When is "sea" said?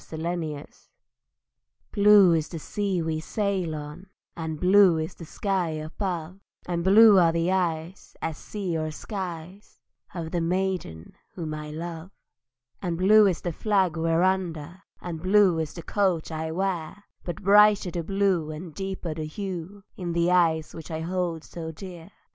2.57-3.03, 8.39-8.75